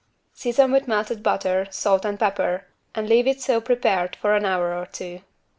Season 0.33 0.71
with 0.71 0.87
melted 0.87 1.21
butter, 1.21 1.67
salt 1.69 2.05
and 2.05 2.19
pepper 2.19 2.65
and 2.95 3.07
leave 3.07 3.27
it 3.27 3.39
so 3.39 3.61
prepared 3.61 4.15
for 4.15 4.35
an 4.35 4.45
hour 4.45 4.73
or 4.73 4.87
two. 4.87 5.21